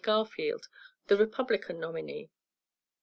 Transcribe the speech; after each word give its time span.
Garfield, 0.03 0.67
the 1.05 1.15
Republican 1.15 1.79
nominee. 1.79 2.31